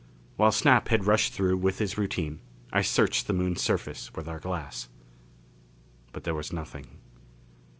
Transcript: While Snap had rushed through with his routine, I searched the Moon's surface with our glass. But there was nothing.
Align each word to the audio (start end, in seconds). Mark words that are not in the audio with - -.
While 0.35 0.51
Snap 0.51 0.87
had 0.87 1.05
rushed 1.05 1.31
through 1.31 1.57
with 1.57 1.77
his 1.77 1.95
routine, 1.95 2.39
I 2.73 2.81
searched 2.81 3.27
the 3.27 3.33
Moon's 3.33 3.61
surface 3.61 4.11
with 4.15 4.27
our 4.27 4.39
glass. 4.39 4.89
But 6.11 6.23
there 6.23 6.33
was 6.33 6.51
nothing. 6.51 6.97